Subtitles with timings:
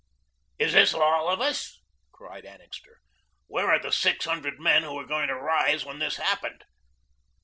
[0.57, 1.79] Is this all of us?"
[2.11, 3.01] cried Annixter.
[3.45, 6.65] "Where are the six hundred men who were going to rise when this happened?"